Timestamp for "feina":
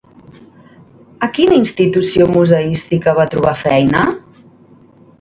3.65-4.11